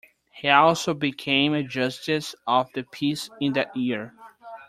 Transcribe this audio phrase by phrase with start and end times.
[0.33, 4.15] He also became a Justice of the Peace in that year.